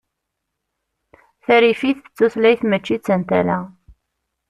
Tarifit 1.45 1.99
d 2.07 2.13
tutlayt 2.17 2.61
mačči 2.69 2.95
d 2.97 3.01
tantala. 3.05 3.59